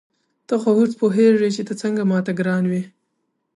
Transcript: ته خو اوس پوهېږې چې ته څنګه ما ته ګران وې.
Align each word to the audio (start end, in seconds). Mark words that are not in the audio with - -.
ته 0.47 0.53
خو 0.61 0.69
اوس 0.77 0.91
پوهېږې 1.01 1.49
چې 1.55 1.61
ته 1.67 1.73
څنګه 1.81 2.01
ما 2.09 2.19
ته 2.25 2.31
ګران 2.39 2.63
وې. 2.67 2.83